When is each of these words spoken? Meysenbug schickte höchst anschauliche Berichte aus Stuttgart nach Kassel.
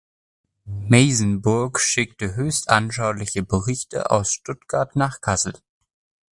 Meysenbug 0.65 1.79
schickte 1.79 2.33
höchst 2.33 2.71
anschauliche 2.71 3.43
Berichte 3.43 4.09
aus 4.09 4.33
Stuttgart 4.33 4.95
nach 4.95 5.21
Kassel. 5.21 5.53